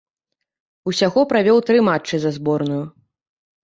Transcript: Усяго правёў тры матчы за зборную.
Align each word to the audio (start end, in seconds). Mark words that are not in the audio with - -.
Усяго 0.93 1.27
правёў 1.35 1.63
тры 1.69 1.79
матчы 1.91 2.15
за 2.27 2.37
зборную. 2.43 2.85